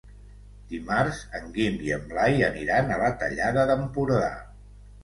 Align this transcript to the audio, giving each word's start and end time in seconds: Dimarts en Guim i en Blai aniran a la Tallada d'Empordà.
Dimarts 0.71 1.19
en 1.41 1.45
Guim 1.59 1.77
i 1.89 1.93
en 1.99 2.09
Blai 2.15 2.43
aniran 2.51 2.91
a 2.91 2.99
la 3.05 3.13
Tallada 3.23 3.69
d'Empordà. 3.75 4.37